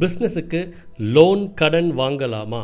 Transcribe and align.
பிஸ்னஸுக்கு 0.00 0.60
loan 1.16 1.42
கடன் 1.60 1.90
வாங்கலாமா? 2.00 2.62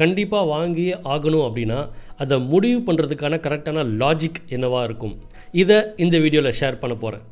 கண்டிப்பாக 0.00 0.50
வாங்கியே 0.54 0.94
ஆகணும் 1.14 1.46
அப்படின்னா 1.48 1.80
அதை 2.22 2.36
முடிவு 2.52 2.78
பண்ணுறதுக்கான 2.86 3.38
கரெக்டான 3.46 3.84
லாஜிக் 4.00 4.40
என்னவாக 4.56 4.86
இருக்கும்? 4.88 5.14
இதை 5.62 5.78
இந்த 6.04 6.18
வீடியோவில் 6.24 6.58
ஷேர் 6.60 6.82
பண்ண 6.82 6.96
போகிறேன் 7.04 7.26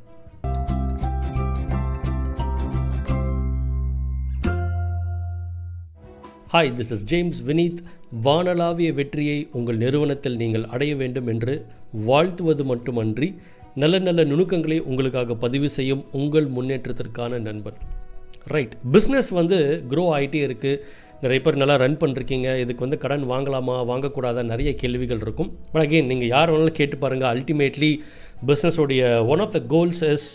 hi 6.53 6.71
this 6.79 6.93
is 6.95 7.05
James 7.11 7.41
Vineeth 7.49 7.81
வானளாவிய 8.27 8.91
வெற்றியை 8.99 9.37
உங்கள் 9.59 9.81
நிறுவனத்தில் 9.85 10.39
நீங்கள் 10.43 10.65
அடைய 10.75 10.93
வேண்டும் 11.03 11.29
என்று 11.33 11.55
வாழ்த்துவது 12.09 12.65
மட்டுமன்றி 12.71 13.29
நல்ல 13.83 13.99
நல்ல 14.07 14.21
நுணுக்கங்களை 14.31 14.79
உங்களுக்காக 14.91 15.35
பதிவு 15.45 15.69
செய்யும் 15.77 16.05
உங்கள் 16.21 16.49
முன்னேற்றத்திற்கான 16.57 17.39
நண்பன். 17.49 17.79
ரைட் 18.47 18.75
பிஸ்னஸ் 18.95 19.31
வந்து 19.41 19.59
க்ரோ 19.93 20.05
ஆகிட்டே 20.17 20.43
இருக்குது 20.49 20.83
நிறைய 21.23 21.41
பேர் 21.45 21.61
நல்லா 21.61 21.75
ரன் 21.83 21.97
பண்ணிருக்கீங்க. 22.03 22.51
இதுக்கு 22.65 22.85
வந்து 22.85 22.99
கடன் 23.03 23.25
வாங்கலாமா 23.31 23.75
வாங்கக்கூடாதா 23.91 24.43
நிறைய 24.53 24.71
கேள்விகள் 24.83 25.23
இருக்கும். 25.25 25.51
பட் 25.73 25.83
அகெயின் 25.83 26.09
நீங்கள் 26.13 26.31
யார் 26.35 26.53
வேணாலும் 26.53 26.79
கேட்டு 26.79 26.97
பாருங்கள் 27.03 27.31
ultimately 27.33 27.91
பிஸ்னஸோடைய 28.51 29.03
one 29.33 29.43
of 29.45 29.53
the 29.57 29.61
goals 29.75 30.01
is 30.13 30.29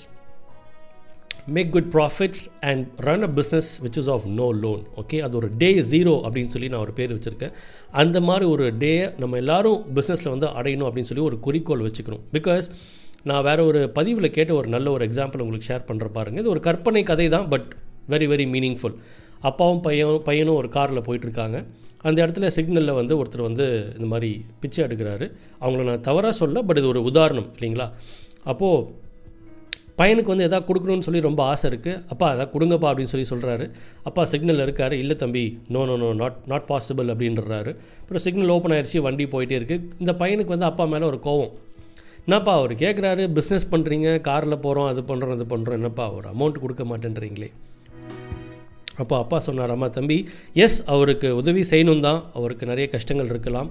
make 1.55 1.71
good 1.75 1.89
profits 1.95 2.43
and 2.69 2.85
run 3.07 3.25
a 3.27 3.29
business 3.39 3.69
which 3.85 3.97
is 4.01 4.09
of 4.15 4.25
no 4.39 4.47
loan 4.65 4.83
okay 5.01 5.17
அது 5.25 5.35
ஒரு 5.39 5.49
டே 5.63 5.69
ஜீரோ 5.93 6.13
அப்படின்னு 6.25 6.53
சொல்லி 6.55 6.69
நான் 6.73 6.83
ஒரு 6.85 6.93
பேர் 6.99 7.13
வச்சுருக்கேன். 7.15 7.55
அந்த 8.03 8.19
மாதிரி 8.29 8.47
ஒரு 8.53 8.67
டே 8.83 8.93
நம்ம 9.23 9.37
எல்லாரும் 9.43 9.79
பிஸ்னஸில் 9.97 10.33
வந்து 10.33 10.49
அடையணும் 10.59 10.87
அப்படின்னு 10.89 11.11
சொல்லி 11.11 11.25
ஒரு 11.29 11.39
குறிக்கோள் 11.47 11.85
வச்சுக்கணும். 11.87 12.23
பிகாஸ் 12.37 12.67
நான் 13.31 13.43
வேறு 13.49 13.65
ஒரு 13.71 13.81
பதிவில் 13.97 14.35
கேட்ட 14.37 14.53
ஒரு 14.53 14.67
நல்ல 14.75 14.87
ஒரு 14.91 15.03
எக்ஸாம்பிள் 15.09 15.43
உங்களுக்கு 15.45 15.69
ஷேர் 15.71 15.85
பண்ணுற 15.89 16.07
பாருங்கள் 16.17 16.43
இது 16.43 16.53
ஒரு 16.55 16.63
கற்பனை 16.69 17.03
கதை 17.11 17.27
தான் 17.35 17.47
பட் 17.53 17.67
வெரி 18.13 18.27
வெரி 18.33 18.45
மீனிங்ஃபுல் 18.55 18.97
அப்பாவும் 19.49 19.81
பையனும் 19.87 20.23
பையனும் 20.27 20.59
ஒரு 20.61 20.69
காரில் 20.77 21.05
போயிட்டுருக்காங்க. 21.07 21.57
அந்த 22.07 22.17
இடத்துல 22.23 22.47
சிக்னலில் 22.57 22.97
வந்து 22.99 23.13
ஒருத்தர் 23.21 23.47
வந்து 23.49 23.65
இந்த 23.97 24.07
மாதிரி 24.11 24.29
பிச்சை 24.61 24.81
எடுக்கிறாரு. 24.85 25.25
அவங்கள 25.63 25.83
நான் 25.89 26.05
தவறாக 26.09 26.35
சொல்ல 26.41 26.61
பட் 26.67 26.79
இது 26.81 26.91
ஒரு 26.93 27.01
உதாரணம் 27.09 27.49
இல்லைங்களா? 27.57 27.87
அப்போது 28.51 29.03
பையனுக்கு 29.99 30.31
வந்து 30.31 30.45
எதாவது 30.47 30.67
கொடுக்கணும்னு 30.69 31.05
சொல்லி 31.07 31.19
ரொம்ப 31.27 31.41
ஆசை 31.51 31.65
இருக்குது 31.71 31.99
அப்பா 32.13 32.27
எதாவது 32.35 32.51
கொடுங்கப்பா 32.55 32.87
அப்படின்னு 32.91 33.11
சொல்லி 33.11 33.27
சொல்கிறாரு 33.29 33.65
அப்பா 34.07 34.23
சிக்னல் 34.31 34.63
இருக்கார். 34.63 34.93
இல்லை 35.03 35.15
தம்பி 35.21 35.43
no 35.73 35.81
no 35.89 35.95
no 36.01 36.09
not 36.21 36.39
not 36.51 36.65
possible 36.71 37.11
அப்படின்றாரு. 37.13 37.71
அப்புறம் 38.01 38.23
சிக்னல் 38.25 38.51
ஓப்பன் 38.55 38.75
ஆயிடுச்சு 38.77 39.01
வண்டி 39.07 39.27
போயிட்டே 39.35 39.55
இருக்குது 39.59 39.85
இந்த 40.03 40.13
பையனுக்கு 40.21 40.55
வந்து 40.55 40.69
அப்பா 40.71 40.85
மேலே 40.93 41.07
ஒரு 41.11 41.19
கோவம். 41.27 41.53
என்னப்பா 42.25 42.53
அவர் 42.59 42.73
கேட்குறாரு 42.83 43.23
பிஸ்னஸ் 43.37 43.71
பண்ணுறீங்க 43.73 44.09
காரில் 44.27 44.63
போகிறோம் 44.65 44.89
அது 44.91 45.03
பண்ணுறோம் 45.11 45.35
அது 45.37 45.47
பண்ணுறோம் 45.53 45.79
என்னப்பா 45.79 46.07
ஒரு 46.17 46.27
அமௌண்ட் 46.33 46.63
கொடுக்க 46.65 46.83
மாட்டேன்றீங்களே. 46.91 47.49
அப்போ 49.01 49.15
அப்பா 49.23 49.37
சொன்னார் 49.47 49.75
அம்மா 49.75 49.87
தம்பி 49.99 50.17
எஸ் 50.65 50.79
அவருக்கு 50.95 51.29
உதவி 51.41 51.63
செய்யணும் 51.71 52.03
தான். 52.07 52.19
அவருக்கு 52.39 52.71
நிறைய 52.71 52.87
கஷ்டங்கள் 52.95 53.31
இருக்கலாம். 53.33 53.69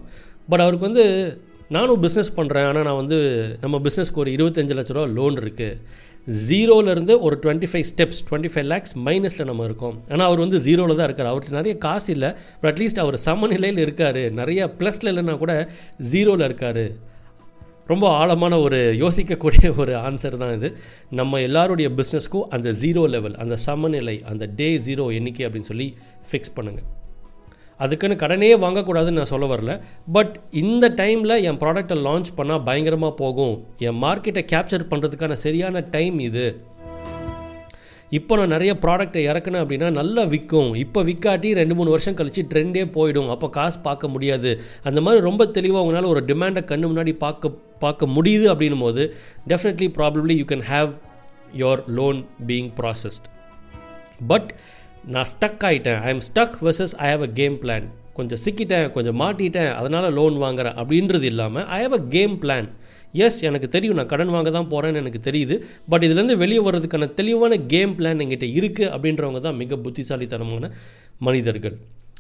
பட் 0.53 0.65
அவருக்கு 0.65 0.89
வந்து 0.89 1.05
நானும் 1.75 2.01
பிஸ்னஸ் 2.07 2.35
பண்ணுறேன் 2.39 2.67
ஆனால் 2.71 2.87
நான் 2.89 3.01
வந்து 3.03 3.19
நம்ம 3.63 3.77
பிஸ்னஸ்க்கு 3.87 4.23
ஒரு 4.25 4.33
இருபத்தஞ்சு 4.37 4.75
லட்ச 4.79 4.97
ரூபா 4.97 5.07
லோன் 5.19 5.39
இருக்குது 5.43 6.03
ஜீரோலேருந்து 6.49 7.15
ஒரு 7.27 7.37
twenty 7.45 7.69
five 7.71 7.87
steps 7.93 8.21
twenty 8.29 8.51
five 8.53 8.69
lakhs 8.73 8.95
மைனஸில் 9.07 9.49
நம்ம 9.49 9.65
இருக்கோம். 9.69 9.97
ஆனால் 10.11 10.27
அவர் 10.29 10.43
வந்து 10.45 10.59
ஜீரோவில் 10.67 10.99
தான் 11.01 11.09
இருக்கார். 11.09 11.31
அவர்கிட்ட 11.31 11.59
நிறைய 11.61 11.75
காசு 11.87 12.09
இல்லை. 12.17 12.31
பட் 12.61 12.71
அட்லீஸ்ட் 12.73 13.03
அவர் 13.03 13.17
சமநிலையில் 13.27 13.83
இருக்கார். 13.85 14.21
நிறைய 14.41 14.71
ப்ளஸில் 14.79 15.11
இல்லைன்னா 15.13 15.35
கூட 15.43 15.55
ஜீரோவில் 16.13 16.47
இருக்கார். 16.49 16.85
ரொம்ப 17.87 18.09
ஆழமான 18.09 18.59
ஒரு 18.59 18.79
யோசிக்கக்கூடிய 18.99 19.77
ஒரு 19.77 19.95
ஆன்சர் 20.09 20.37
தான் 20.43 20.55
இது. 20.57 20.69
நம்ம 21.11 21.41
எல்லாருடைய 21.41 21.89
பிஸ்னஸ்க்கும் 21.99 22.49
அந்த 22.57 22.71
ஜீரோ 22.83 23.03
லெவல் 23.15 23.37
அந்த 23.37 23.57
சமநிலை 23.57 24.17
அந்த 24.33 24.47
டே 24.61 24.69
ஜீரோ 24.87 25.07
எண்ணிக்கை 25.15 25.47
அப்படின்னு 25.47 25.71
சொல்லி 25.73 25.89
ஃபிக்ஸ் 26.31 26.55
பண்ணுங்கள் 26.59 26.89
அதுக்குன்னு 27.85 28.17
கடனே 28.17 28.49
வாங்கக்கூடாதுன்னு 28.57 29.21
நான் 29.21 29.33
சொல்ல 29.33 29.47
வரல. 29.53 29.73
பட் 30.13 30.35
இந்த 30.51 30.89
டைமில் 30.89 31.43
என் 31.49 31.59
ப்ராடக்டை 31.63 31.97
லான்ச் 32.07 32.31
பண்ணால் 32.37 32.65
பயங்கரமாக 32.65 33.15
போகும். 33.15 33.57
என் 33.79 33.99
மார்க்கெட்டை 34.03 34.43
கேப்சர் 34.53 34.91
பண்ணுறதுக்கான 34.91 35.33
சரியான 35.33 35.81
டைம் 35.81 36.19
இது. 36.19 36.47
இப்போ 38.11 38.37
நான் 38.37 38.49
நிறைய 38.49 38.73
ப்ராடக்ட்டை 38.83 39.21
இறக்குனேன் 39.31 39.63
அப்படின்னா 39.65 39.91
நல்லா 39.91 40.23
விற்கும். 40.25 40.75
இப்போ 40.75 41.03
விற்காட்டி 41.03 41.55
ரெண்டு 41.55 41.75
மூணு 41.75 41.91
வருஷம் 41.91 42.15
கழித்து 42.15 42.43
ட்ரெண்டே 42.53 42.85
போயிடும். 42.97 43.29
அப்போ 43.29 43.49
காசு 43.49 43.79
பார்க்க 43.79 44.09
முடியாது. 44.09 44.61
அந்த 44.83 45.01
மாதிரி 45.01 45.21
ரொம்ப 45.25 45.47
தெளிவாக 45.47 45.83
உங்களால் 45.85 46.05
ஒரு 46.05 46.25
டிமாண்டை 46.27 46.63
கண்ணு 46.73 46.91
முன்னாடி 46.93 47.15
பார்க்க 47.17 47.51
பார்க்க 47.79 48.07
முடியுது 48.07 48.47
அப்படின்னும் 48.53 48.81
போது 48.81 49.15
definitely 49.49 49.89
probably 49.99 50.37
you 50.37 50.45
can 50.45 50.67
have 50.73 50.93
your 51.55 51.83
loan 51.87 52.25
being 52.47 52.71
processed 52.81 53.27
but 54.27 54.55
நான் 55.07 55.25
ஸ்டக் 55.25 55.65
ஆகிட்டேன் 55.65 56.01
I 56.01 56.09
am 56.09 56.21
stuck 56.21 56.57
versus 56.63 56.95
I 56.97 57.09
have 57.11 57.23
a 57.23 57.27
game 57.27 57.57
plan 57.63 57.87
கொஞ்சம் 58.13 58.41
சிக்கிட்டேன் 58.45 58.91
கொஞ்சம் 58.91 59.21
மாட்டிட்டேன் 59.21 59.73
அதனால் 59.75 60.13
லோன் 60.13 60.37
வாங்குறேன் 60.43 60.75
அப்படின்றது 60.75 61.23
இல்லாமல் 61.23 61.67
I 61.67 61.83
have 61.83 61.93
a 61.93 62.03
game 62.09 62.41
plan 62.43 62.69
yes 63.25 63.41
எனக்கு 63.49 63.69
தெரியும் 63.75 63.99
நான் 64.01 64.13
கடன் 64.13 64.33
வாங்க 64.35 64.51
தான் 64.59 64.71
போகிறேன்னு 64.75 65.03
எனக்கு 65.03 65.21
தெரியுது. 65.29 65.57
பட் 65.93 66.07
இதுலேருந்து 66.07 66.37
வெளியே 66.45 66.63
வர்றதுக்கான 66.69 67.11
தெளிவான 67.19 67.59
கேம் 67.73 67.93
பிளான் 67.99 68.23
எங்கிட்ட 68.27 68.49
இருக்குது 68.61 68.93
அப்படின்றவங்க 68.95 69.43
தான் 69.49 69.61
மிக 69.65 69.77
புத்திசாலித்தனமான 69.85 70.71
மனிதர்கள். 71.27 71.77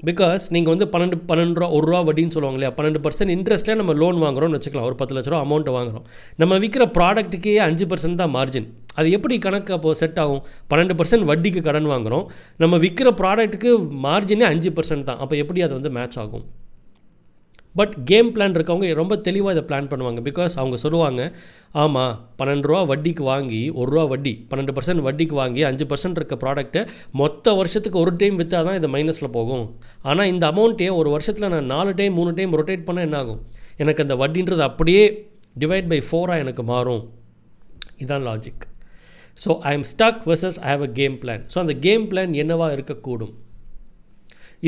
பிகாஸ் 0.08 0.44
நீங்கள் 0.54 0.72
வந்து 0.74 0.86
பன்னெண்டு 0.92 1.16
பன்னெண்டு 1.28 1.58
ரூபா 1.60 1.68
ஒரு 1.76 1.84
ரூபா 1.88 2.00
வட்டின்னு 2.06 2.34
சொல்லுவாங்க 2.36 2.58
இல்லையா? 2.58 2.72
பன்னெண்டு 2.78 3.00
பர்சன்ட் 3.04 3.32
இன்ட்ரெஸ்ட்டில் 3.34 3.78
நம்ம 3.80 3.92
லோன் 4.00 4.18
வாங்குறோம்னு 4.24 4.56
வச்சுக்கலாம். 4.58 4.88
ஒரு 4.90 4.96
பத்து 5.00 5.14
லட்ச 5.16 5.30
ரூபா 5.32 5.42
அமௌண்ட் 5.46 5.70
வாங்குறோம். 5.76 6.04
நம்ம 6.42 6.58
விற்கிற 6.64 6.86
ப்ராடக்ட்டுக்கே 6.96 7.54
அஞ்சு 7.68 7.86
பர்சன்ட் 7.92 8.20
தான் 8.22 8.32
மார்ஜின் 8.36 8.66
அது 9.00 9.08
எப்படி 9.16 9.36
கணக்கு 9.46 9.72
அப்போது 9.76 9.98
செட் 10.00 10.18
ஆகும்? 10.24 10.42
பன்னெண்டு 10.72 10.96
பர்சன்ட் 10.98 11.26
வட்டிக்கு 11.30 11.62
கடன் 11.68 11.88
வாங்குகிறோம் 11.92 12.26
நம்ம 12.64 12.76
விற்கிற 12.84 13.10
ப்ராடக்ட்டுக்கு 13.20 13.72
மார்ஜினே 14.06 14.46
அஞ்சு 14.52 14.72
பர்சன்ட் 14.78 15.08
தான். 15.10 15.20
அப்போ 15.24 15.36
எப்படி 15.44 15.62
அது 15.66 15.74
வந்து 15.78 15.92
மேட்ச் 15.98 16.18
ஆகும்? 16.24 16.44
பட் 17.78 17.94
கேம் 18.10 18.28
பிளான் 18.34 18.54
இருக்கவங்க 18.56 18.88
ரொம்ப 19.00 19.14
தெளிவாக 19.26 19.54
இதை 19.54 19.62
பிளான் 19.70 19.88
பண்ணுவாங்க. 19.92 20.20
பிகாஸ் 20.28 20.54
அவங்க 20.60 20.76
சொல்லுவாங்க 20.84 21.22
ஆமாம் 21.82 22.12
பன்னெண்டு 22.40 22.68
ரூபா 22.70 22.82
வட்டிக்கு 22.90 23.24
வாங்கி 23.32 23.62
ஒரு 23.80 23.88
ரூபா 23.94 24.04
வட்டி 24.12 24.34
பன்னெண்டு 24.50 24.74
பர்சன்ட் 24.76 25.04
வட்டிக்கு 25.06 25.36
வாங்கி 25.42 25.64
அஞ்சு 25.70 25.86
பர்சன்ட் 25.92 26.18
இருக்க 26.20 26.36
ப்ராடக்ட்டை 26.44 26.82
மொத்த 27.22 27.54
வருஷத்துக்கு 27.60 27.98
ஒரு 28.04 28.14
டைம் 28.20 28.38
விற்றா 28.40 28.60
தான் 28.68 28.78
இது 28.80 28.90
மைனஸில் 28.96 29.34
போகும். 29.38 29.66
ஆனால் 30.10 30.30
இந்த 30.34 30.46
அமௌண்ட்டே 30.52 30.90
ஒரு 31.00 31.10
வருஷத்தில் 31.16 31.52
நான் 31.54 31.72
நாலு 31.74 31.92
டைம் 32.00 32.16
மூணு 32.20 32.32
டைம் 32.38 32.56
ரொட்டேட் 32.60 32.86
பண்ணால் 32.88 33.08
என்ன 33.08 33.18
ஆகும்? 33.24 33.40
எனக்கு 33.84 34.04
அந்த 34.06 34.16
வட்டின்றது 34.22 34.64
அப்படியே 34.70 35.04
டிவைட் 35.62 35.90
பை 35.94 36.00
ஃபோராக 36.10 36.44
எனக்கு 36.44 36.64
மாறும். 36.72 37.02
இதுதான் 38.02 38.26
logic 38.28 38.64
so 39.42 39.50
I 39.68 39.72
am 39.76 39.86
stuck 39.90 40.20
versus 40.30 40.58
I 40.68 40.70
have 40.74 40.84
a 40.86 40.92
game 41.00 41.16
plan 41.22 41.42
so 41.52 41.58
அந்த 41.62 41.74
கேம் 41.86 42.04
பிளான் 42.10 42.34
என்னவாக 42.42 42.74
இருக்கக்கூடும்? 42.76 43.34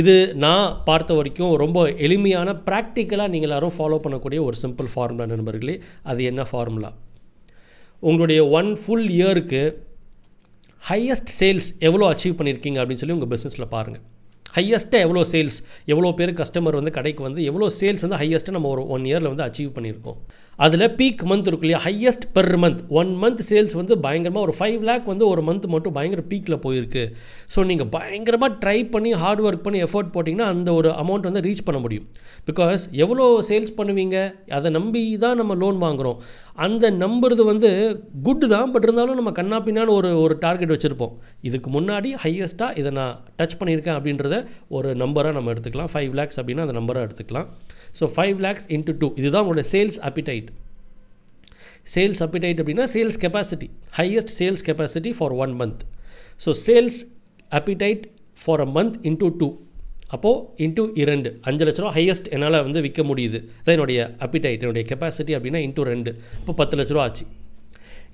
இது 0.00 0.14
நான் 0.44 0.66
பார்த்த 0.88 1.14
வரைக்கும் 1.18 1.52
ரொம்ப 1.62 1.78
எளிமையான 2.06 2.48
ப்ராக்டிக்கலாக 2.68 3.32
நீங்கள் 3.34 3.48
எல்லோரும் 3.48 3.74
ஃபாலோ 3.76 3.98
பண்ணக்கூடிய 4.04 4.40
ஒரு 4.48 4.56
சிம்பிள் 4.62 4.88
ஃபார்முலா 4.92 5.26
நண்பர்களே. 5.32 5.74
அது 6.10 6.20
என்ன 6.30 6.42
ஃபார்முலா 6.50 6.90
உங்களுடைய 8.02 8.40
ஒன் 8.58 8.70
ஃபுல் 8.80 9.08
இயருக்கு 9.18 9.62
ஹையஸ்ட் 10.82 11.32
சேல்ஸ் 11.38 11.68
எவ்வளோ 11.88 12.04
அச்சீவ் 12.12 12.36
பண்ணியிருக்கீங்க 12.38 12.80
அப்படின்னு 12.82 13.02
சொல்லி 13.02 13.16
உங்கள் 13.18 13.32
பிஸ்னஸில் 13.34 13.72
பாருங்கள் 13.74 14.04
ஹையஸ்ட்டாக 14.56 15.04
எவ்வளோ 15.06 15.22
சேல்ஸ் 15.32 15.56
எவ்வளோ 15.92 16.10
பேர் 16.18 16.32
கஸ்டமர் 16.40 16.78
வந்து 16.80 16.92
கடைக்கு 16.98 17.22
வந்து 17.28 17.40
எவ்வளோ 17.50 17.66
சேல்ஸ் 17.80 18.04
வந்து 18.06 18.20
ஹையஸ்ட்டாக 18.22 18.56
நம்ம 18.58 18.70
ஒரு 18.74 18.82
ஒன் 18.94 19.06
இயரில் 19.10 19.30
வந்து 19.32 19.46
அச்சீவ் 19.46 19.72
பண்ணியிருக்கோம். 19.76 20.18
அதில் 20.64 20.84
பீக் 20.98 21.22
மந்த் 21.30 21.48
இருக்கு 21.50 21.64
இல்லையா? 21.66 21.80
Highest 21.86 22.24
per 22.36 22.50
month 22.62 22.82
one 23.00 23.10
month 23.22 23.42
sales 23.48 23.74
வந்து 23.78 23.94
பயங்கரமாக 24.04 24.44
ஒரு 24.46 24.54
ஃபைவ் 24.58 24.84
லேக் 24.88 25.10
வந்து 25.12 25.24
ஒரு 25.32 25.42
மந்த் 25.48 25.66
மட்டும் 25.74 25.94
பயங்கர 25.98 26.22
பீக்கில் 26.30 26.56
போயிருக்கு. 26.66 27.02
ஸோ 27.54 27.64
நீங்கள் 27.70 27.90
பயங்கரமாக 27.96 28.52
ட்ரை 28.62 28.78
பண்ணி 28.94 29.10
ஹார்ட் 29.22 29.42
ஒர்க் 29.46 29.64
பண்ணி 29.66 29.80
எஃபோர்ட் 29.86 30.10
போட்டிங்கன்னா 30.14 30.48
அந்த 30.54 30.72
ஒரு 30.78 30.90
அமௌண்ட் 31.02 31.28
வந்து 31.28 31.42
ரீச் 31.48 31.64
பண்ண 31.66 31.80
முடியும். 31.84 32.06
பிகாஸ் 32.48 32.84
எவ்வளோ 33.04 33.26
சேல்ஸ் 33.50 33.74
பண்ணுவீங்க? 33.80 34.16
அதை 34.58 34.70
நம்பி 34.78 35.02
தான் 35.24 35.38
நம்ம 35.42 35.56
லோன் 35.64 35.78
வாங்குகிறோம் 35.84 36.18
அந்த 36.66 36.90
நம்புறது 37.04 37.42
வந்து 37.52 37.70
குட்டு 38.28 38.46
தான். 38.54 38.70
பட் 38.74 38.86
இருந்தாலும் 38.88 39.18
நம்ம 39.20 39.32
கண்ணாப்பின்னான்னு 39.40 39.94
ஒரு 39.98 40.10
ஒரு 40.24 40.36
டார்கெட் 40.46 40.74
வச்சுருப்போம். 40.74 41.14
இதுக்கு 41.48 41.70
முன்னாடி 41.76 42.10
ஹையஸ்ட்டாக 42.24 42.78
இதை 42.82 42.92
நான் 43.00 43.14
டச் 43.40 43.58
பண்ணியிருக்கேன் 43.60 43.96
அப்படின்றத 43.98 44.38
ஒரு 44.78 44.88
நம்பராக 45.04 45.36
நம்ம 45.38 45.52
எடுத்துக்கலாம். 45.54 45.92
ஃபைவ் 45.94 46.14
லேக்ஸ் 46.20 46.40
அப்படின்னா 46.40 46.66
அந்த 46.68 46.76
நம்பராக 46.80 47.06
எடுத்துக்கலாம். 47.08 47.48
So 48.00 48.04
five 48.16 48.40
lakhs 48.46 48.68
into 48.76 48.96
two 49.02 49.10
இதுதான் 49.20 49.44
உங்களோட 49.46 49.66
சேல்ஸ் 49.74 50.00
அப்பிடைட் 50.08 50.45
சேல்ஸ் 51.94 52.22
அப்பிடைட் 52.26 52.60
அப்படின்னா 52.62 52.86
sales 52.94 53.20
capacity 53.24 53.68
highest 53.98 54.34
sales 54.38 54.64
capacity 54.68 55.12
for 55.18 55.34
one 55.44 55.54
month 55.60 55.84
so 56.44 56.52
sales 56.66 57.00
appetite 57.58 58.04
for 58.42 58.62
a 58.66 58.68
month 58.78 58.98
into 59.10 59.28
two 59.40 59.48
அப்போது 60.14 60.42
இன்டூ 60.64 60.82
இரண்டு. 61.02 61.30
அஞ்சு 61.48 61.64
லட்ச 61.66 61.80
ரூபா 61.82 61.92
ஹையஸ்ட் 61.96 62.28
என்னால் 62.34 62.56
வந்து 62.66 62.80
விற்க 62.84 63.02
முடியுது. 63.08 63.38
அதான் 63.60 63.76
என்னுடைய 63.76 64.00
அப்பிடைட் 64.24 64.62
என்னுடைய 64.64 64.84
கெப்பாசிட்டி 64.90 65.32
அப்படின்னா 65.36 65.60
இன்டூ 65.68 65.82
ரெண்டு. 65.92 66.10
இப்போ 66.40 66.52
பத்து 66.60 66.76
லட்ச 66.78 66.94
ரூபா 66.96 67.04
ஆச்சு. 67.08 67.24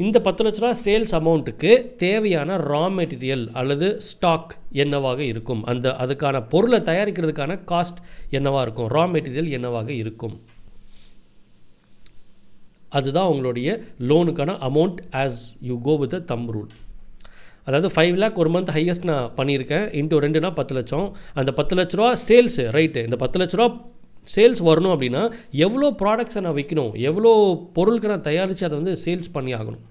இந்த 0.04 0.18
பத்து 0.26 0.42
லட்ச 0.44 0.60
ரூபா 0.62 0.72
சேல்ஸ் 0.84 1.14
அமௌண்ட்டுக்கு 1.18 1.70
தேவையான 2.04 2.56
ரா 2.70 2.84
மெட்டீரியல் 2.98 3.44
அல்லது 3.60 3.88
ஸ்டாக் 4.10 4.52
என்னவாக 4.84 5.20
இருக்கும்? 5.32 5.62
அந்த 5.72 5.88
அதுக்கான 6.04 6.42
பொருளை 6.54 6.80
தயாரிக்கிறதுக்கான 6.90 7.58
காஸ்ட் 7.72 8.00
என்னவாக 8.38 8.64
இருக்கும்? 8.66 8.90
ரா 8.96 9.04
மெட்டீரியல் 9.14 9.50
என்னவாக 9.58 9.90
இருக்கும்? 10.02 10.34
அதுதான் 12.98 13.28
உங்களுடைய 13.32 13.68
லோனுக்கான 14.10 14.56
amount 14.68 14.98
as 15.22 15.38
you 15.68 15.76
go 15.88 15.94
with 16.02 16.14
the 16.16 16.20
thumb 16.32 16.48
rule 16.56 16.72
அதாவது 17.66 17.88
ஃபைவ் 17.94 18.16
லேக் 18.22 18.38
ஒரு 18.42 18.50
மந்த் 18.54 18.70
ஹையஸ்ட் 18.76 19.08
நான் 19.10 19.26
பண்ணியிருக்கேன். 19.38 19.84
இன்ட்டு 19.98 20.20
ரெண்டுனா 20.24 20.50
பத்து 20.60 20.74
லட்சம். 20.76 21.06
அந்த 21.40 21.50
பத்து 21.58 21.74
லட்ச 21.78 21.98
ரூபா 21.98 22.10
சேல்ஸு 22.28 22.64
ரைட்டு 22.76 23.02
இந்த 23.08 23.16
பத்து 23.22 23.38
லட்ச 23.40 23.56
ரூபா 23.60 23.68
சேல்ஸ் 24.34 24.60
வரணும் 24.68 24.92
அப்படின்னா 24.94 25.22
எவ்வளோ 25.66 25.86
ப்ராடக்ட்ஸை 26.02 26.40
நான் 26.46 26.56
விற்கணும் 26.58 26.92
எவ்வளோ 27.08 27.30
பொருளுக்கு 27.76 28.10
நான் 28.12 28.26
தயாரித்து 28.28 28.66
அதை 28.68 28.76
வந்து 28.80 28.94
சேல்ஸ் 29.04 29.30
பண்ணி 29.36 29.52
ஆகணும்? 29.58 29.82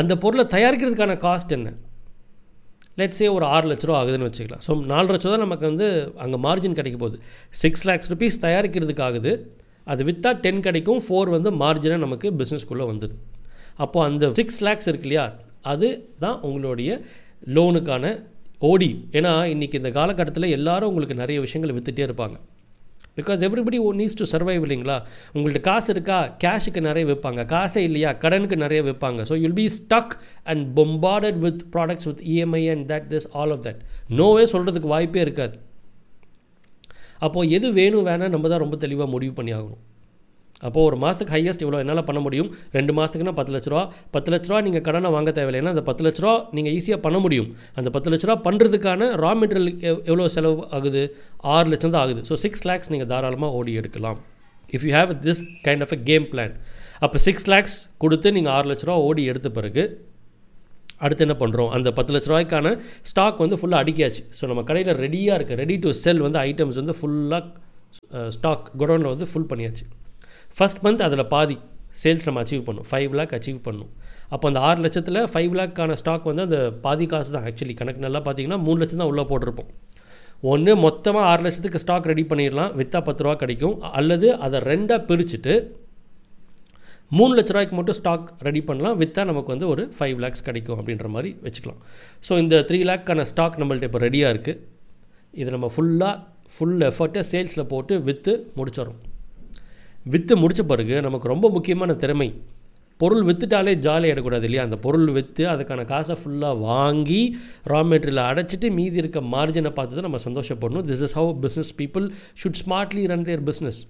அந்த 0.00 0.12
பொருளை 0.22 0.44
தயாரிக்கிறதுக்கான 0.54 1.16
காஸ்ட் 1.26 1.54
என்ன? 1.56 1.68
லெட்ஸே 3.00 3.28
ஒரு 3.36 3.46
ஆறு 3.54 3.66
லட்ச 3.70 3.88
ரூபா 3.88 3.98
ஆகுதுன்னு 4.00 4.28
வச்சுக்கலாம். 4.28 4.62
ஸோ 4.66 4.70
நாலு 4.92 5.08
லட்ச 5.14 5.26
ரூபா 5.28 5.40
நமக்கு 5.44 5.66
வந்து 5.70 5.88
அங்கே 6.24 6.38
மார்ஜின் 6.46 6.78
கிடைக்க 6.78 6.98
போகுது. 7.02 7.18
சிக்ஸ் 7.62 7.84
லேக்ஸ் 7.90 8.10
ருபீஸ் 8.12 8.38
தயாரிக்கிறதுக்கு 8.46 9.04
ஆகுது 9.08 9.32
அது 9.92 10.02
விற்றா 10.08 10.32
டென் 10.44 10.64
கிடைக்கும் 10.66 11.02
ஃபோர் 11.06 11.34
வந்து 11.36 11.52
மார்ஜினாக 11.62 12.04
நமக்கு 12.06 12.30
பிஸ்னஸ்க்குள்ளே 12.40 12.86
வந்தது. 12.92 13.14
அப்போது 13.84 14.06
அந்த 14.08 14.30
சிக்ஸ் 14.40 14.60
லேக்ஸ் 14.66 14.90
இருக்கு 14.90 15.08
இல்லையா 15.08 15.26
அது 15.72 15.88
தான் 16.24 16.38
உங்களுடைய 16.48 16.90
லோனுக்கான 17.56 18.04
ஓடி 18.68 18.90
ஏன்னா 19.18 19.32
இன்றைக்கி 19.54 19.76
இந்த 19.80 19.90
காலகட்டத்தில் 19.98 20.54
எல்லாரும் 20.58 20.90
உங்களுக்கு 20.92 21.22
நிறைய 21.22 21.38
விஷயங்கள் 21.44 21.74
விற்றுட்டே 21.76 22.06
இருப்பாங்க. 22.06 22.38
Because 23.18 23.40
everybody 23.46 23.78
one 23.88 23.98
needs 24.00 24.16
to 24.18 24.24
survive 24.32 24.64
இல்லைங்களா 24.66 24.96
உங்கள்ட்ட 25.34 25.60
காசு 25.68 25.88
இருக்கா 25.94 26.18
கேஷுக்கு 26.44 26.80
நிறைய 26.88 27.04
விற்பாங்க. 27.10 27.42
காசே 27.54 27.80
இல்லையா 27.88 28.10
கடனுக்கு 28.24 28.56
நிறைய 28.64 28.80
விற்பாங்க. 28.88 29.22
So 29.30 29.36
you'll 29.44 29.56
be 29.60 29.66
stuck 29.78 30.14
and 30.50 30.64
bombarded 30.76 31.40
with 31.46 31.62
products 31.74 32.08
with 32.10 32.22
EMI 32.34 32.62
and 32.74 32.86
that 32.92 33.08
this 33.14 33.28
all 33.40 33.54
of 33.56 33.64
that 33.66 33.80
no way 34.20 34.44
சொல்கிறதுக்கு 34.54 34.92
வாய்ப்பே 34.94 35.22
இருக்காது. 35.26 35.56
அப்போது 37.26 37.50
எது 37.58 37.68
வேணும் 37.78 38.08
வேணாம் 38.10 38.34
நம்ம 38.34 38.48
தான் 38.54 38.64
ரொம்ப 38.64 38.76
தெளிவாக 38.84 39.08
முடிவு 39.14 39.34
பண்ணி 39.38 39.54
ஆகணும் 39.58 39.82
அப்போது 40.66 40.86
ஒரு 40.88 40.96
மாதத்துக்கு 41.02 41.32
ஹையஸ்ட் 41.34 41.62
இவ்வளோ 41.64 41.80
என்னால் 41.82 42.06
பண்ண 42.06 42.20
முடியும்? 42.24 42.48
ரெண்டு 42.76 42.92
மாதத்துக்குனா 42.96 43.34
பத்து 43.40 43.52
லட்ச 43.54 43.68
ரூபா. 43.72 43.82
பத்து 44.14 44.30
லட்ச 44.32 44.48
ரூபா 44.50 44.60
நீங்கள் 44.66 44.84
கடனை 44.86 45.10
வாங்க 45.16 45.30
தேவையில்லை 45.36 45.60
ஏன்னா 45.62 45.74
அந்த 45.74 45.84
பத்து 45.90 46.04
லட்ச 46.06 46.22
ரூபா 46.24 46.32
நீங்கள் 46.56 46.74
ஈஸியாக 46.78 47.00
பண்ண 47.04 47.18
முடியும். 47.24 47.48
அந்த 47.80 47.88
பத்து 47.96 48.10
லட்ச 48.12 48.26
ரூபா 48.28 48.38
பண்ணுறதுக்கான 48.46 49.10
ரா 49.22 49.30
மெட்டீரியல் 49.40 49.70
எவ்வளோ 50.10 50.26
செலவு 50.36 50.64
ஆகுது? 50.78 51.02
ஆறு 51.54 51.68
லட்சம் 51.74 51.94
தான் 51.94 52.02
ஆகுது. 52.04 52.22
ஸோ 52.30 52.36
சிக்ஸ் 52.44 52.64
லேக்ஸ் 52.70 52.90
நீங்கள் 52.94 53.10
தாராளமாக 53.12 53.58
ஓடி 53.60 53.74
எடுக்கலாம். 53.82 54.18
If 54.76 54.84
you 54.88 54.92
have 54.98 55.12
this 55.26 55.42
kind 55.66 55.84
of 55.86 55.94
a 55.96 56.00
game 56.10 56.26
plan 56.32 56.54
அப்போ 57.04 57.18
சிக்ஸ் 57.26 57.48
லேக்ஸ் 57.52 57.78
கொடுத்து 58.02 58.28
நீங்கள் 58.36 58.54
ஆறு 58.56 58.66
லட்ச 58.70 58.84
ரூபா 58.88 58.98
ஓடி 59.08 59.22
எடுத்த 59.32 59.48
பிறகு 59.58 59.82
அடுத்து 61.04 61.24
என்ன 61.26 61.36
பண்ணுறோம் 61.42 61.70
அந்த 61.76 61.88
பத்து 61.98 62.12
லட்ச 62.14 62.28
ரூபாய்க்கான 62.32 62.74
ஸ்டாக் 63.10 63.40
வந்து 63.44 63.58
ஃபுல்லாக 63.60 63.84
அடிக்காச்சு 63.84 64.22
ஸோ 64.38 64.46
நம்ம 64.50 64.64
கடையில் 64.70 64.92
ரெடியாக 65.04 65.38
இருக்குது 65.38 65.60
ரெடி 65.62 65.76
டு 65.84 65.90
செல் 66.04 66.22
வந்து 66.26 66.40
ஐட்டம்ஸ் 66.48 66.78
வந்து 66.82 66.96
ஃபுல்லாக 67.00 67.66
ஸ்டாக் 68.36 68.66
குடோனில் 68.80 69.10
வந்து 69.14 69.26
ஃபுல் 69.30 69.50
பண்ணியாச்சு. 69.50 69.84
ஃபஸ்ட் 70.56 70.80
மந்த் 70.84 71.04
அதில் 71.06 71.28
பாதி 71.34 71.56
சேல்ஸ் 72.02 72.26
நம்ம 72.28 72.40
அச்சீவ் 72.42 72.64
பண்ணும். 72.68 72.86
ஃபைவ் 72.90 73.12
லேக் 73.18 73.32
அச்சீவ் 73.38 73.58
பண்ணும். 73.68 73.90
அப்போ 74.34 74.44
அந்த 74.50 74.60
ஆறு 74.68 74.80
லட்சத்தில் 74.84 75.20
ஃபைவ் 75.32 75.52
லேக்கான 75.58 75.96
ஸ்டாக் 76.00 76.28
வந்து 76.30 76.44
அந்த 76.48 76.58
பாதி 76.84 77.06
காசு 77.12 77.30
தான். 77.34 77.46
ஆக்சுவலி 77.48 77.74
கணக்கு 77.80 78.04
நல்லா 78.06 78.20
பார்த்தீங்கன்னா 78.26 78.58
மூணு 78.66 78.78
லட்சம் 78.82 79.02
தான் 79.02 79.10
உள்ளே 79.12 79.24
போட்டிருப்போம். 79.30 79.70
ஒன்று 80.52 80.72
மொத்தமாக 80.86 81.28
ஆறு 81.30 81.42
லட்சத்துக்கு 81.46 81.82
ஸ்டாக் 81.84 82.08
ரெடி 82.10 82.24
பண்ணிடலாம். 82.32 82.72
விற்றா 82.80 83.00
பத்து 83.08 83.24
ரூபா 83.24 83.34
கிடைக்கும். 83.42 83.76
அல்லது 84.00 84.28
அதை 84.46 84.58
ரெண்டாக 84.70 85.00
பிரிச்சுட்டு 85.08 85.54
மூணு 87.16 87.32
லட்ச 87.36 87.52
ரூபாய்க்கு 87.54 87.76
மட்டும் 87.78 87.96
ஸ்டாக் 87.98 88.26
ரெடி 88.46 88.60
பண்ணலாம். 88.68 88.96
விற்றா 89.02 89.22
நமக்கு 89.30 89.52
வந்து 89.54 89.68
ஒரு 89.74 89.82
ஃபைவ் 89.98 90.18
லேக்ஸ் 90.24 90.44
கிடைக்கும் 90.48 90.78
அப்படின்ற 90.80 91.08
மாதிரி 91.14 91.30
வச்சுக்கலாம். 91.44 91.80
ஸோ 92.26 92.32
இந்த 92.42 92.56
த்ரீ 92.68 92.80
லேக்கான 92.90 93.24
ஸ்டாக் 93.30 93.56
நம்மள்ட்ட 93.62 93.88
இப்போ 93.90 94.00
ரெடியாக 94.06 94.34
இருக்குது 94.34 94.60
இதை 95.40 95.48
நம்ம 95.56 95.70
ஃபுல்லாக 95.76 96.14
ஃபுல் 96.54 96.82
எஃபர்ட்டை 96.90 97.22
சேல்ஸில் 97.32 97.70
போட்டு 97.72 97.94
விற்று 98.08 98.34
முடிச்சிடறோம். 98.58 99.00
விற்று 100.12 100.34
முடித்த 100.42 100.62
பிறகு 100.72 100.96
நமக்கு 101.06 101.32
ரொம்ப 101.34 101.46
முக்கியமான 101.56 101.94
திறமை 102.04 102.28
பொருள் 103.00 103.24
விற்றுட்டாலே 103.26 103.72
ஜாலியாக 103.86 104.12
ஆகிடக்கூடாது 104.12 104.46
இல்லையா? 104.46 104.62
அந்த 104.66 104.76
பொருள் 104.84 105.08
விற்று 105.16 105.44
அதுக்கான 105.50 105.80
காசை 105.90 106.14
ஃபுல்லாக 106.20 106.54
வாங்கி 106.68 107.20
ரா 107.72 107.80
மெட்டீரியலை 107.90 108.22
அடைச்சிட்டு 108.30 108.68
மீதி 108.78 108.98
இருக்க 109.02 109.20
மார்ஜினை 109.34 109.70
பார்த்து 109.76 109.98
தான் 109.98 110.08
நம்ம 110.08 110.20
சந்தோஷப்படணும். 110.28 110.86
This 110.88 111.04
is 111.06 111.14
how 111.18 111.30
business 111.44 111.72
people 111.80 112.06
should 112.42 112.60
smartly 112.62 113.04
run 113.12 113.26
their 113.28 113.44
business 113.50 113.80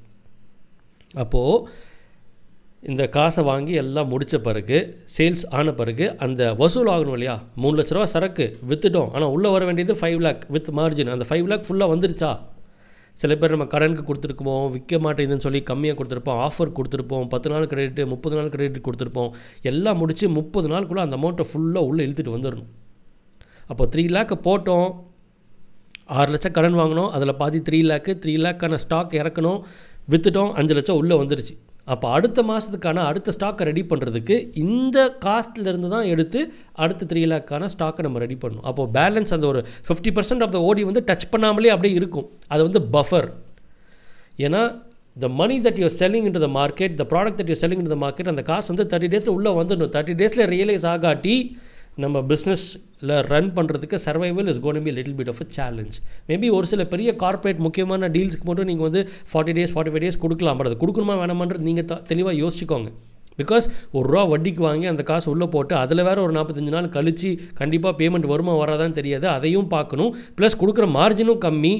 அப்போது 1.24 1.54
இந்த 2.82 3.08
காசை 3.08 3.44
வாங்கி 3.44 3.72
எல்லாம் 3.72 4.08
முடித்த 4.08 4.36
பிறகு 4.40 5.04
சேல்ஸ் 5.16 5.42
ஆன 5.50 5.72
பிறகு 5.72 6.16
அந்த 6.16 6.54
வசூல் 6.54 6.86
ஆகணும் 6.86 7.16
இல்லையா? 7.16 7.42
மூணு 7.54 7.74
லட்ச 7.78 7.94
ரூபா 7.96 8.04
சரக்கு 8.04 8.58
விற்றுட்டோம் 8.68 9.10
ஆனால் 9.14 9.28
உள்ளே 9.28 9.50
வர 9.50 9.64
வேண்டியது 9.64 9.94
ஃபைவ் 10.00 10.20
லேக் 10.26 10.44
வித் 10.48 10.68
மார்ஜின் 10.68 11.10
அந்த 11.14 11.24
ஃபைவ் 11.28 11.48
லேக் 11.52 11.66
ஃபுல்லாக 11.68 11.92
வந்துருச்சா? 11.94 12.38
சில 13.14 13.36
பேர் 13.36 13.50
நம்ம 13.50 13.64
கடனுக்கு 13.64 14.04
கொடுத்துருக்குவோம் 14.08 14.70
விற்க 14.70 14.98
மாட்டேங்குதுன்னு 14.98 15.46
சொல்லி 15.46 15.62
கம்மியாக 15.70 15.96
கொடுத்துருப்போம் 16.00 16.40
ஆஃபர் 16.46 16.72
கொடுத்துருப்போம் 16.78 17.28
பத்து 17.28 17.50
நாள் 17.50 17.66
கிரெடிட் 17.66 18.06
முப்பது 18.06 18.36
நாள் 18.36 18.48
கிரெடிட் 18.48 18.84
கொடுத்துருப்போம். 18.88 19.30
எல்லாம் 19.62 19.98
முடித்து 19.98 20.28
முப்பது 20.28 20.68
நாளுக்குள்ளே 20.68 21.04
அந்த 21.06 21.16
அமௌண்ட்டை 21.16 21.46
ஃபுல்லாக 21.52 21.88
உள்ளே 21.90 22.06
இழுத்துட்டு 22.06 22.36
வந்துடணும் 22.36 22.70
அப்போ 23.66 23.84
த்ரீ 23.92 24.08
லேக்கை 24.16 24.38
போட்டோம். 24.48 24.88
ஆறு 26.06 26.30
லட்சம் 26.30 26.52
கடன் 26.52 26.74
வாங்கினோம். 26.74 27.10
அதில் 27.16 27.38
பாதி 27.40 27.58
த்ரீ 27.58 27.80
லேக்கு 27.90 28.12
த்ரீ 28.24 28.34
லேக்கான 28.44 28.74
ஸ்டாக் 28.74 29.18
இறக்கணும். 29.22 29.58
விற்றுட்டோம் 30.10 30.52
அஞ்சு 30.52 30.74
லட்சம் 30.74 30.96
உள்ளே 30.96 31.16
வந்துருச்சு. 31.16 31.56
அப்போ 31.94 32.06
அடுத்த 32.16 32.42
மாதத்துக்கான 32.48 33.04
அடுத்த 33.10 33.32
ஸ்டாக்கை 33.36 33.66
ரெடி 33.68 33.82
பண்ணுறதுக்கு 33.90 34.36
இந்த 34.64 34.98
காஸ்ட்லேருந்து 35.24 35.88
தான் 35.94 36.08
எடுத்து 36.14 36.40
அடுத்த 36.84 37.06
த்ரீ 37.12 37.22
லேக்கான 37.32 37.68
ஸ்டாக்கை 37.74 38.02
நம்ம 38.06 38.20
ரெடி 38.24 38.36
பண்ணணும். 38.42 38.66
அப்போது 38.70 38.92
பேலன்ஸ் 38.98 39.34
அந்த 39.36 39.46
ஒரு 39.52 39.62
ஃபிஃப்டி 39.86 40.12
பர்சன்ட் 40.18 40.44
ஆஃப் 40.46 40.54
த 40.56 40.60
ஓடி 40.70 40.84
வந்து 40.90 41.02
டச் 41.10 41.30
பண்ணாமலே 41.34 41.72
அப்படியே 41.74 41.94
இருக்கும். 42.00 42.26
அது 42.54 42.62
வந்து 42.68 42.82
பஃபர் 42.96 43.28
ஏன்னா 44.46 44.62
the 45.22 45.28
money 45.38 45.54
that 45.66 45.80
you're 45.82 45.96
selling 46.00 46.26
in 46.28 46.36
the 46.46 46.50
market 46.58 46.92
the 47.00 47.04
product 47.12 47.38
that 47.40 47.50
you're 47.52 47.62
selling 47.62 47.82
in 47.84 47.92
the 47.94 47.98
market 48.04 48.30
அந்த 48.32 48.42
காசு 48.50 48.68
வந்து 48.72 48.86
தேர்ட்டி 48.92 49.10
டேஸில் 49.14 49.34
உள்ளே 49.36 49.52
வந்துடணும். 49.60 49.92
தேர்ட்டி 49.96 50.14
டேஸில் 50.20 50.44
ரியலைஸ் 50.54 50.86
ஆகாட்டி 50.92 51.36
நம்ம 52.04 52.22
பிஸ்னஸில் 52.30 53.12
ரன் 53.32 53.50
பண்ணுறதுக்கு 53.56 53.96
survival 54.06 54.48
is 54.52 54.60
gonna 54.64 54.80
be 54.86 54.92
little 54.98 55.16
bit 55.20 55.30
of 55.32 55.42
a 55.44 55.46
challenge 55.56 55.96
maybe 56.28 56.48
ஒரு 56.56 56.66
சில 56.72 56.84
பெரிய 56.92 57.10
கார்ப்பரேட் 57.22 57.60
முக்கியமான 57.66 58.08
டீல்ஸ்க்கு 58.16 58.48
மட்டும் 58.48 58.68
நீங்கள் 58.70 58.88
வந்து 58.88 59.02
forty 59.30 59.54
days 59.58 59.72
forty 59.74 59.92
five 59.92 60.04
days 60.06 60.22
கொடுக்கலாம். 60.24 60.58
பட் 60.58 60.70
அது 60.70 60.78
கொடுக்கணுமா 60.82 61.16
வேணாமன்றது 61.22 61.68
நீங்கள் 61.68 61.88
த 61.92 62.00
தெளிவாக 62.10 62.36
யோசிச்சுக்கோங்க. 62.42 62.90
பிகாஸ் 63.40 63.66
ஒரு 63.96 64.06
ரூபா 64.12 64.22
வட்டிக்கு 64.32 64.62
வாங்கி 64.68 64.86
அந்த 64.92 65.02
காசு 65.10 65.26
உள்ளே 65.32 65.46
போட்டு 65.54 65.74
அதில் 65.82 66.06
வேறு 66.08 66.22
ஒரு 66.26 66.32
நாற்பத்தஞ்சு 66.36 66.74
நாள் 66.76 66.88
கழித்து 66.96 67.30
கண்டிப்பாக 67.60 67.94
பேமெண்ட் 68.00 68.26
வருமா 68.32 68.54
வராதான்னு 68.62 68.98
தெரியாது. 69.00 69.26
அதையும் 69.36 69.68
பார்க்கணும். 69.74 70.12
ப்ளஸ் 70.38 70.60
கொடுக்குற 70.62 70.86
மார்ஜினும் 70.98 71.42
கம்மி. 71.46 71.74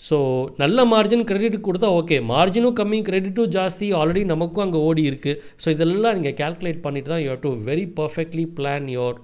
ஸோ 0.00 0.16
நல்ல 0.62 0.78
மார்ஜின் 0.92 1.26
கிரெடிட் 1.28 1.54
கொடுத்தா 1.66 1.88
ஓகே 1.98 2.16
மார்ஜினும் 2.32 2.76
கம்மி 2.80 2.98
கிரெடிட்டும் 3.06 3.52
ஜாஸ்தி. 3.56 3.86
ஆல்ரெடி 4.00 4.22
நமக்கும் 4.32 4.64
அங்கே 4.64 4.80
ஓடி 4.88 5.02
இருக்குது 5.10 5.38
ஸோ 5.62 5.66
இதெல்லாம் 5.76 6.16
நீங்கள் 6.18 6.36
கேல்குலேட் 6.40 6.84
பண்ணிட்டு 6.86 7.12
தான் 7.12 7.22
you 7.24 7.30
have 7.32 7.44
to 7.46 7.52
very 7.70 7.86
perfectly 8.00 8.44
plan 8.58 8.88
your 8.96 9.16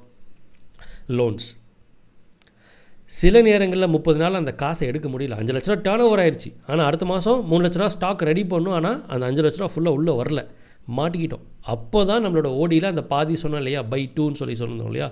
loans 1.19 1.49
சில 3.11 3.43
நேரங்களில் 3.49 3.93
முப்பது 3.95 4.19
நாள் 4.23 4.39
அந்த 4.41 4.53
காசை 4.63 4.85
எடுக்க 4.91 5.07
முடியல. 5.13 5.37
அஞ்சு 5.41 5.53
லட்ச 5.55 5.69
ரூபா 5.71 5.83
டேர்ன் 5.87 6.05
ஓவர் 6.05 6.23
ஆயிடுச்சு 6.23 6.51
ஆனால் 6.71 6.87
அடுத்த 6.89 7.05
மாதம் 7.11 7.41
மூணு 7.51 7.63
லட்ச 7.65 7.79
ரூபா 7.81 7.93
ஸ்டாக் 7.97 8.23
ரெடி 8.31 8.45
பண்ணும். 8.53 8.75
ஆனால் 8.79 8.99
அந்த 9.13 9.27
அஞ்சு 9.31 9.43
லட்ச 9.47 9.61
ரூபா 9.63 9.73
ஃபுல்லாக 9.75 9.99
உள்ளே 9.99 10.13
வரல. 10.21 10.43
மாட்டிக்கிட்டோம். 10.99 11.45
அப்போ 11.75 11.99
தான் 12.11 12.23
நம்மளோட 12.25 12.49
ஓடியில் 12.63 12.93
அந்த 12.93 13.03
பாதி 13.13 13.35
சொன்னோம் 13.43 13.63
இல்லையா? 13.63 13.83
பை 13.93 14.01
டூன்னு 14.17 14.41
சொல்லி 14.41 14.57
சொன்னோம் 14.61 14.91
இல்லையா? 14.91 15.09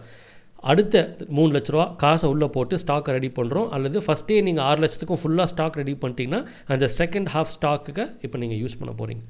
அடுத்த 0.70 0.94
மூணு 1.36 1.50
லட்ச 1.56 1.70
ரூபா 1.74 1.84
காசை 2.02 2.28
உள்ளே 2.32 2.46
போட்டு 2.54 2.80
ஸ்டாக்கை 2.82 3.12
ரெடி 3.16 3.30
பண்ணுறோம் 3.36 3.68
அல்லது 3.76 3.98
ஃபஸ்ட்டே 4.06 4.38
நீங்கள் 4.48 4.64
ஆறு 4.68 4.80
லட்சத்துக்கும் 4.84 5.20
ஃபுல்லாக 5.22 5.48
ஸ்டாக் 5.52 5.78
ரெடி 5.80 5.94
பண்ணிட்டீங்கன்னா 6.02 6.40
அந்த 6.74 6.88
செகண்ட் 6.98 7.28
ஹாஃப் 7.34 7.52
ஸ்டாக்குக்கு 7.56 8.04
இப்போ 8.26 8.38
நீங்கள் 8.38 8.60
யூஸ் 8.62 8.78
பண்ண 8.80 8.94
போகிறீங்க 9.00 9.22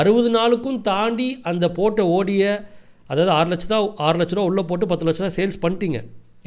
அறுபது 0.00 0.30
நாளுக்கும் 0.30 0.80
தாண்டி 0.90 1.28
அந்த 1.52 1.68
போட்ட 1.78 2.06
ஓடிய 2.16 2.44
அதாவது 3.10 3.32
ஆறு 3.38 3.48
லட்ச 3.52 3.66
ரூபா 3.72 3.80
ஆறு 4.06 4.18
லட்ச 4.20 4.34
ரூபா 4.36 4.46
உள்ளே 4.50 4.62
போட்டு 4.70 4.86
பத்து 4.92 5.06
லட்ச 5.08 5.20
ரூபா 5.22 5.34
சேல்ஸ் 5.38 5.58
பண்ணிட்டீங்க. 5.64 5.98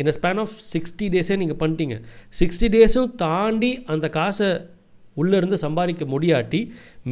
இந்த 0.02 0.12
ஸ்பேன் 0.18 0.40
ஆஃப் 0.44 0.56
சிக்ஸ்டி 0.74 1.06
டேஸே 1.14 1.36
நீங்கள் 1.42 1.60
பண்ணிட்டீங்க. 1.62 1.96
சிக்ஸ்டி 2.40 2.68
டேஸும் 2.76 3.12
தாண்டி 3.24 3.72
அந்த 3.94 4.08
காசை 4.18 4.50
உள்ளேருந்து 5.22 5.58
சம்பாதிக்க 5.66 6.06
முடியாட்டி 6.14 6.60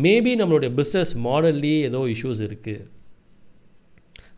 மேபி 0.03 0.33
நம்மளுடைய 0.41 0.71
பிஸ்னஸ் 0.79 1.13
மாடல்லையே 1.27 1.79
ஏதோ 1.89 2.01
இஷ்யூஸ் 2.15 2.41
இருக்குது 2.47 2.83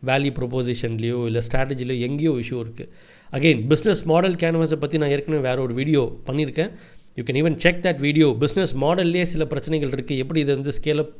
வேல்யூ 0.08 0.32
ப்ரொபோசிஷன்லேயோ 0.38 1.18
இல்லை 1.28 1.40
ஸ்ட்ராட்டஜிலையோ 1.46 1.96
எங்கேயோ 2.08 2.32
இஷ்யூ 2.42 2.58
இருக்குது 2.64 2.90
அகெயின் 3.36 3.62
பிஸ்னஸ் 3.72 4.02
மாடல் 4.10 4.36
கேன்வாஸை 4.42 4.78
பற்றி 4.84 4.98
நான் 5.02 5.12
ஏற்கனவே 5.14 5.42
வேறு 5.48 5.60
ஒரு 5.66 5.74
வீடியோ 5.80 6.02
பண்ணியிருக்கேன். 6.28 6.70
You 7.18 7.22
can 7.28 7.38
even 7.40 7.56
check 7.64 7.80
that 7.86 8.00
video 8.06 8.26
business 8.42 8.74
மாடல்லே 8.84 9.24
சில 9.32 9.44
பிரச்சனைகள் 9.52 9.92
இருக்குது 9.96 10.20
எப்படி 10.24 10.40
இது 10.44 10.52
வந்து 10.58 10.74
ஸ்கேலப் 10.78 11.12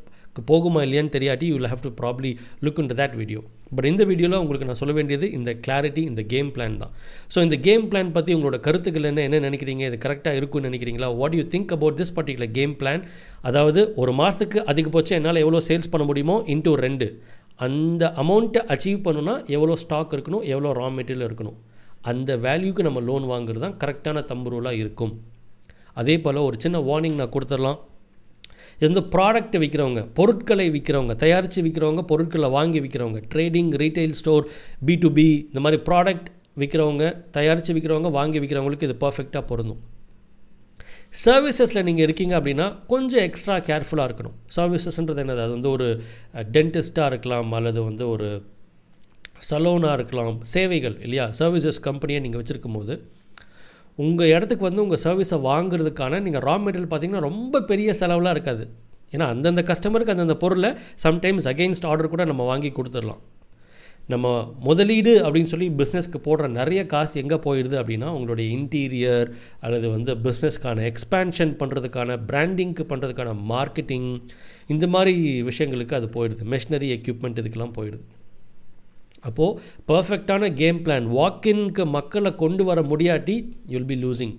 போகுமா 0.50 0.80
இல்லையான்னு 0.87 1.12
தெரியாட்டி 1.14 1.47
you 1.50 1.54
will 1.58 1.70
have 1.73 1.85
to 1.87 1.90
probably 2.00 2.30
look 2.66 2.78
into 2.90 2.97
that 3.00 3.16
video 3.20 3.40
but 3.76 3.88
இந்த 3.90 4.02
வீடியோவில் 4.11 4.38
உங்களுக்கு 4.42 4.66
நான் 4.68 4.78
சொல்ல 4.80 4.92
வேண்டியது 4.99 5.26
இந்த 5.38 5.50
கிளாரிட்டி 5.64 6.02
இந்த 6.11 6.23
கேம் 6.32 6.50
பிளான் 6.56 6.76
தான். 6.82 6.92
ஸோ 7.32 7.38
இந்த 7.47 7.56
கேம் 7.66 7.85
பிளான் 7.90 8.12
பற்றி 8.16 8.30
உங்களோட 8.37 8.58
கருத்துக்கள் 8.66 9.08
என்ன 9.11 9.25
என்ன 9.28 9.40
நினைக்கிறீங்க 9.47 9.85
இது 9.90 9.99
கரெக்டாக 10.04 10.38
இருக்கும்னு 10.40 10.68
நினைக்கிறீங்களா? 10.70 11.08
What 11.20 11.37
you 11.38 11.44
think 11.54 11.73
about 11.76 11.99
this 12.00 12.14
particular 12.18 12.52
game 12.58 12.75
plan 12.82 13.02
அதாவது 13.50 13.82
ஒரு 14.02 14.14
மாதத்துக்கு 14.20 14.61
அதிகபட்சம் 14.73 15.18
என்னால் 15.20 15.42
எவ்வளோ 15.44 15.61
சேல்ஸ் 15.68 15.92
பண்ண 15.94 16.06
முடியுமோ 16.11 16.37
இன்டூ 16.54 16.75
ரெண்டு. 16.87 17.08
அந்த 17.66 18.12
அமௌண்ட்டை 18.23 18.62
அச்சீவ் 18.73 19.04
பண்ணுன்னா 19.06 19.35
எவ்வளோ 19.56 19.76
ஸ்டாக் 19.85 20.14
இருக்கணும் 20.16 20.44
எவ்வளோ 20.52 20.73
ரா 20.80 20.88
மெட்டீரியல் 20.99 21.26
இருக்கணும். 21.28 21.58
அந்த 22.11 22.30
வேல்யூக்கு 22.44 22.82
நம்ம 22.88 23.00
லோன் 23.08 23.25
வாங்குறது 23.32 23.62
தான் 23.66 23.78
கரெக்டான 23.82 24.25
தம்பு 24.32 24.50
ரூலாக 24.52 24.80
இருக்கும். 24.82 25.14
அதே 26.00 26.14
போல் 26.25 26.47
ஒரு 26.49 26.56
சின்ன 26.64 26.78
வார்னிங் 26.88 27.20
நான் 27.20 27.35
கொடுத்துடலாம். 27.37 27.78
இது 28.80 28.88
வந்து 28.90 29.04
ப்ராடக்ட் 29.14 29.56
விற்கிறவங்க 29.62 30.02
பொருட்களை 30.18 30.66
விற்கிறவங்க 30.75 31.14
தயாரித்து 31.16 31.62
விற்கிறவங்க 31.62 32.02
பொருட்களை 32.11 32.49
வாங்கி 32.56 32.80
விற்கிறவங்க 32.80 33.20
trading 33.32 33.70
retail 33.82 34.16
store 34.20 34.44
B 34.88 34.94
to 35.04 35.08
B 35.12 35.28
இந்த 35.49 35.61
மாதிரி 35.61 35.82
ப்ராடக்ட் 35.88 36.28
விற்கிறவங்க 36.62 37.04
தயாரித்து 37.30 37.75
விற்கிறவங்க 37.75 38.11
வாங்கி 38.11 38.38
விற்கிறவங்களுக்கு 38.40 38.88
இது 38.88 38.97
பர்ஃபெக்டாக 39.00 39.42
பொருந்தும். 39.50 39.80
சர்வீசஸில் 41.25 41.85
நீங்கள் 41.88 42.04
இருக்கீங்க 42.06 42.35
அப்படின்னா 42.38 42.66
கொஞ்சம் 42.87 43.25
எக்ஸ்ட்ரா 43.28 43.54
கேர்ஃபுல்லாக 43.68 44.08
இருக்கணும். 44.08 44.37
சர்வீசஸ்ன்றது 44.56 45.23
என்னது? 45.25 45.42
அது 45.44 45.52
வந்து 45.56 45.70
ஒரு 45.70 45.87
டென்டிஸ்ட்டாக 46.56 47.11
இருக்கலாம் 47.12 47.52
அல்லது 47.52 47.82
வந்து 47.82 48.08
ஒரு 48.14 48.28
சலோனாக 49.50 49.97
இருக்கலாம் 49.99 50.38
சேவைகள் 50.54 50.97
இல்லையா? 51.06 51.26
சர்வீசஸ் 51.40 51.80
கம்பெனியை 51.80 52.20
நீங்கள் 52.25 52.42
வச்சுருக்கும் 52.42 52.78
போது 52.80 52.94
உங்கள் 54.05 54.33
இடத்துக்கு 54.35 54.69
வந்து 54.69 54.85
உங்கள் 54.85 55.02
சர்வீஸை 55.07 55.38
வாங்குறதுக்கான 55.49 56.21
நீங்கள் 56.26 56.45
ரா 56.49 56.55
மெட்டீரியல் 56.64 56.90
பார்த்தீங்கன்னா 56.93 57.25
ரொம்ப 57.31 57.62
பெரிய 57.71 57.95
செலவெலாம் 58.00 58.37
இருக்காது. 58.37 58.67
ஏன்னா 59.14 59.26
அந்தந்த 59.35 59.62
கஸ்டமருக்கு 59.71 60.14
அந்தந்த 60.14 60.37
பொருளை 60.45 60.71
சம்டைம்ஸ் 61.05 61.49
அகெயின்ஸ்ட் 61.52 61.88
ஆர்டர் 61.90 62.14
கூட 62.14 62.25
நம்ம 62.31 62.45
வாங்கி 62.50 62.71
கொடுத்துடலாம். 62.76 63.23
நம்ம 64.12 64.26
முதலீடு 64.67 65.12
அப்படின்னு 65.25 65.50
சொல்லி 65.52 65.67
பிஸ்னஸ்க்கு 65.81 66.19
போடுற 66.26 66.47
நிறைய 66.59 66.81
காசு 66.93 67.14
எங்கே 67.23 67.38
போயிடுது 67.47 67.76
அப்படின்னா 67.81 68.11
உங்களுடைய 68.19 68.47
இன்டீரியர் 68.59 69.28
அல்லது 69.67 69.87
வந்து 69.97 70.14
பிஸ்னஸ்க்கான 70.26 70.85
எக்ஸ்பேன்ஷன் 70.90 71.52
பண்ணுறதுக்கான 71.62 72.17
பிராண்டிங்க்கு 72.31 72.87
பண்ணுறதுக்கான 72.93 73.35
மார்க்கெட்டிங் 73.52 74.09
இந்த 74.75 74.87
மாதிரி 74.95 75.14
விஷயங்களுக்கு 75.50 75.99
அது 76.00 76.09
போயிடுது. 76.17 76.47
மெஷினரி 76.55 76.90
எக்யூப்மெண்ட் 76.99 77.40
இதுக்கெல்லாம் 77.43 77.76
போயிடுது. 77.78 78.05
அப்போது 79.20 79.60
பர்ஃபெக்டான 79.88 80.54
கேம் 80.54 80.76
பிளான் 80.76 81.06
வாக்கின்க்கு 81.16 81.87
மக்களை 81.87 82.34
கொண்டு 82.34 82.64
வர 82.64 82.80
முடியாட்டி 82.80 83.50
யுல் 83.66 83.84
பி 83.84 84.04
லூசிங் 84.04 84.37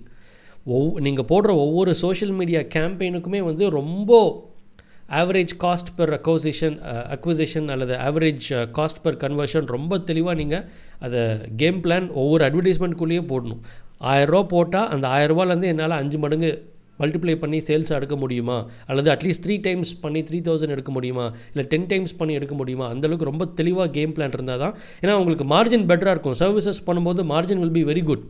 ஒவ் 0.66 1.00
நீங்கள் 1.00 1.24
போடுற 1.24 1.50
ஒவ்வொரு 1.50 1.94
சோஷியல் 1.94 2.34
மீடியா 2.34 2.60
கேம்பெயினுக்குமே 2.60 3.42
வந்து 3.42 3.70
ரொம்ப 3.70 4.48
average 5.08 5.50
cost 5.60 5.92
per 5.98 6.20
acquisition 6.20 6.78
acquisition 6.86 7.68
அல்லது 7.68 7.94
ஆவரேஜ் 7.94 8.48
காஸ்ட் 8.50 9.00
பெர் 9.04 9.16
கன்வர்ஷன் 9.16 9.66
ரொம்ப 9.66 9.98
தெளிவாக 9.98 10.36
நீங்கள் 10.36 10.64
அதை 10.98 11.38
கேம் 11.56 11.82
பிளான் 11.84 12.12
ஒவ்வொரு 12.12 12.44
அட்வர்டைஸ்மெண்ட்குள்ளேயும் 12.44 13.28
போடணும். 13.28 13.60
ஆயிரரூவா 14.00 14.42
போட்டால் 14.48 14.88
அந்த 14.88 15.08
ஆயிரரூபாலேருந்து 15.08 15.66
என்னால் 15.66 15.90
அஞ்சு 15.90 16.18
மடங்கு 16.18 16.69
மல்டிப்ளை 17.00 17.36
பண்ணி 17.44 17.60
சேல்ஸ் 17.68 17.94
எடுக்க 17.98 18.16
முடியுமா? 18.24 18.58
அல்லது 18.90 19.10
அட்லீஸ்ட் 19.14 19.44
த்ரீ 19.46 19.56
டைம்ஸ் 19.68 19.92
பண்ணி 20.04 20.22
த்ரீ 20.28 20.40
தௌசண்ட் 20.48 20.74
எடுக்க 20.76 20.92
முடியுமா? 20.96 21.26
இல்லை 21.52 21.64
டென் 21.72 21.88
டைம்ஸ் 21.92 22.14
பண்ணி 22.20 22.34
எடுக்க 22.40 22.54
முடியுமா? 22.60 22.88
அந்தளவுக்கு 22.94 23.30
ரொம்ப 23.30 23.46
தெளிவாக 23.60 23.88
கேம் 23.98 24.14
பிளான் 24.18 24.36
இருந்தால் 24.38 24.62
தான் 24.64 24.74
ஏன்னா 25.04 25.16
உங்களுக்கு 25.22 25.46
மார்ஜின் 25.54 25.88
பெட்டராக 25.92 26.14
இருக்கும். 26.16 26.38
சர்வீசஸ் 26.42 26.82
பண்ணும்போது 26.88 27.24
margin 27.34 27.62
will 27.64 27.76
be 27.78 27.84
very 27.92 28.04
good 28.10 28.24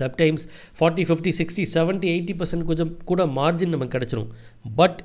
sometimes 0.00 0.44
forty 0.78 1.04
fifty 1.08 1.32
sixty 1.38 1.64
seventy 1.76 2.08
eighty 2.12 2.34
percent 2.40 2.68
கொஞ்சம் 2.68 2.92
கூட 3.10 3.24
மார்ஜின் 3.38 3.74
நமக்கு 3.74 3.94
கிடச்சிரும். 3.96 4.30
பட் 4.78 5.00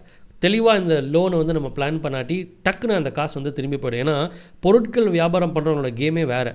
தெளிவாக 0.45 0.81
இந்த 0.81 0.95
லோனை 1.13 1.35
வந்து 1.41 1.55
நம்ம 1.57 1.69
பிளான் 1.77 1.99
பண்ணாட்டி 2.05 2.37
டக்குன்னு 2.65 2.99
அந்த 2.99 3.11
காசு 3.17 3.35
வந்து 3.39 3.53
திரும்பி 3.57 3.77
போயிடும். 3.83 4.01
ஏன்னா 4.03 4.15
பொருட்கள் 4.65 5.07
வியாபாரம் 5.17 5.53
பண்ணுறவங்களோட 5.55 5.91
கேமே 6.01 6.23
வேறு. 6.33 6.53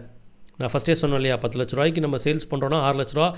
நான் 0.60 0.72
ஃபஸ்ட்டே 0.72 0.96
சொன்னேன் 1.02 1.20
இல்லையா 1.20 1.36
பத்து 1.42 1.58
லட்ச 1.60 1.74
ரூபாய்க்கு 1.78 2.04
நம்ம 2.06 2.18
சேல்ஸ் 2.24 2.48
பண்ணுறோன்னா 2.52 2.78
ஆறு 2.86 2.96
லட்ச 3.00 3.14
ரூபா 3.18 3.28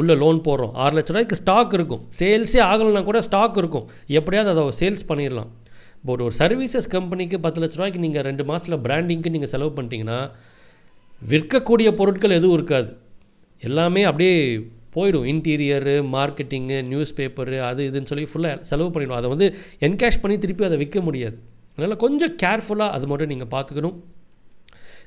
உள்ளே 0.00 0.14
லோன் 0.22 0.38
போடுறோம். 0.48 0.72
ஆறு 0.84 0.94
லட்ச 0.98 1.12
ரூபாய்க்கு 1.14 1.38
ஸ்டாக் 1.42 1.74
இருக்கும். 1.78 2.02
சேல்ஸே 2.20 2.60
ஆகலைன்னா 2.70 3.02
கூட 3.10 3.20
ஸ்டாக் 3.28 3.58
இருக்கும். 3.62 3.86
எப்படியாவது 4.20 4.52
அதை 4.54 4.64
சேல்ஸ் 4.82 5.04
பண்ணிடலாம். 5.10 5.50
இப்போ 6.00 6.12
ஒரு 6.26 6.34
சர்வீசஸ் 6.40 6.88
கம்பெனிக்கு 6.96 7.38
பத்து 7.46 7.60
லட்ச 7.62 7.78
ரூபாய்க்கு 7.78 8.04
நீங்கள் 8.04 8.24
ரெண்டு 8.28 8.44
மாதத்தில் 8.50 8.82
பிராண்டிங்க்கு 8.86 9.32
நீங்கள் 9.34 9.52
செலவு 9.54 9.72
பண்ணிட்டீங்கன்னா 9.78 10.18
விற்கக்கூடிய 11.32 11.88
பொருட்கள் 11.98 12.36
எதுவும் 12.36 12.56
இருக்காது. 12.58 12.88
எல்லாமே 13.68 14.02
அப்படியே 14.10 14.36
போயிடும். 14.94 15.26
இன்டீரியரு 15.32 15.96
மார்க்கெட்டிங்கு 16.14 16.78
நியூஸ் 16.92 17.12
பேப்பரு 17.18 17.58
அது 17.66 17.82
இதுன்னு 17.90 18.10
சொல்லி 18.12 18.24
ஃபுல்லாக 18.30 18.56
செலவு 18.70 18.88
பண்ணிவிடும் 18.94 19.18
அதை 19.18 19.28
வந்து 19.34 19.46
என்கேஷ் 19.88 20.22
பண்ணி 20.22 20.36
திருப்பி 20.44 20.64
அதை 20.68 20.78
விற்க 20.84 21.00
முடியாது. 21.08 21.36
அதனால் 21.74 22.00
கொஞ்சம் 22.04 22.32
கேர்ஃபுல்லாக 22.44 22.96
அது 22.96 23.06
மட்டும் 23.10 23.30
நீங்கள் 23.32 23.52
பார்த்துக்கணும். 23.56 23.98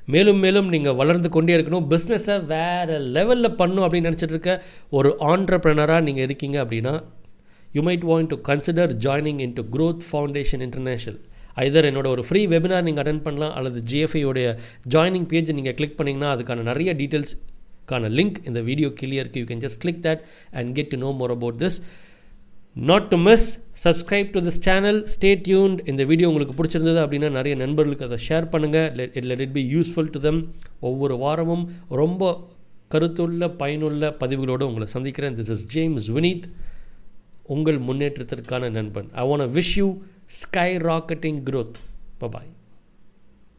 மேலும் 0.08 0.40
மேலும் 0.44 0.68
நீங்கள் 0.68 0.96
வளர்ந்து 1.00 1.28
கொண்டே 1.30 1.52
இருக்கணும். 1.56 1.86
பிஸ்னஸை 1.92 2.36
வேறு 2.46 2.96
லெவலில் 3.16 3.56
பண்ணும் 3.56 3.84
அப்படின்னு 3.84 4.08
நினச்சிட்டு 4.08 4.34
இருக்க 4.36 4.52
ஒரு 4.90 5.10
ஆண்டர்ப்ரனராக 5.32 6.02
நீங்கள் 6.08 6.26
இருக்கீங்க 6.26 6.56
அப்படின்னா 6.64 6.94
you 7.76 7.82
might 7.82 8.04
want 8.10 8.30
to 8.32 8.36
consider 8.48 8.92
joining 9.06 9.40
in 9.46 9.54
to 9.54 9.62
growth 9.76 10.04
foundation 10.08 10.64
international 10.66 11.20
either 11.64 11.88
என்னோட 11.88 12.06
ஒரு 12.14 12.22
ஃப்ரீ 12.28 12.40
வெபினார் 12.52 12.86
நீங்கள் 12.86 13.02
அட்டன் 13.04 13.24
பண்ணலாம் 13.26 13.54
அல்லது 13.58 13.80
ஜிஎஃப்ஐயோடைய 13.90 14.46
ஜாயினிங் 14.94 15.28
பேஜ் 15.32 15.52
நீங்கள் 15.52 15.76
கிளிக் 15.80 15.98
பண்ணிங்கன்னா 15.98 16.30
அதுக்கான 16.34 16.64
நிறைய 16.70 16.92
டீட்டெயில்ஸ்க்கான 17.00 18.10
லிங்க் 18.18 18.38
இந்த 18.50 18.60
video 18.68 18.88
கிளியருக்கு 19.00 19.40
you 19.42 19.48
can 19.50 19.64
just 19.64 19.80
click 19.84 20.02
that 20.06 20.22
and 20.52 20.72
get 20.78 20.90
to 20.94 20.98
know 21.04 21.10
more 21.20 21.34
about 21.36 21.58
this 21.64 21.78
not 22.76 23.08
to 23.08 23.16
miss 23.16 23.44
subscribe 23.84 24.30
to 24.30 24.40
this 24.40 24.58
channel 24.66 24.98
stay 25.04 25.30
tuned 25.46 25.88
இந்த 25.88 26.04
வீடியோ 26.04 26.28
உங்களுக்கு 26.28 26.54
பிடிச்சிருந்தது 26.58 27.00
அப்படின்னா 27.02 27.30
நிறைய 27.30 27.56
நண்பர்களுக்கு 27.56 28.04
அதை 28.04 28.18
ஷேர் 28.28 28.46
பண்ணுங்கள் 28.54 29.10
it 29.18 29.24
let 29.24 29.40
it 29.40 29.52
be 29.52 29.62
useful 29.74 30.10
to 30.10 30.20
them 30.20 30.52
ஒவ்வொரு 30.80 31.16
வாரமும் 31.16 31.72
ரொம்ப 31.88 32.48
கருத்துள்ள 32.90 33.48
பயனுள்ள 33.56 34.10
பதிவுகளோடு 34.20 34.62
உங்களை 34.62 34.86
சந்திக்கிறேன். 34.86 35.36
திஸ் 35.36 35.52
இஸ் 35.56 35.66
ஜேம்ஸ் 35.66 36.12
வினீத் 36.12 36.48
உங்கள் 37.42 37.78
முன்னேற்றத்திற்கான 37.78 38.70
நண்பன். 38.70 39.08
I 39.12 39.28
want 39.28 39.48
wish 39.60 39.74
you 39.76 40.02
skyrocketing 40.76 41.40
growth 41.50 41.80
bye bye 42.20 42.50